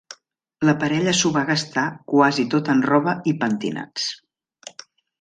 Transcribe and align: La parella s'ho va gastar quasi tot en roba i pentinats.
La 0.69 0.73
parella 0.83 1.13
s'ho 1.17 1.31
va 1.35 1.43
gastar 1.51 1.85
quasi 2.15 2.49
tot 2.57 2.75
en 2.77 2.83
roba 2.95 3.17
i 3.33 3.37
pentinats. 3.47 4.13